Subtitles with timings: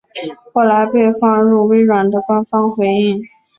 [0.51, 3.21] 后来被放入微软的官方回应。